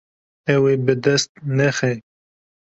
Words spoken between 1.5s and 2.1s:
nexe.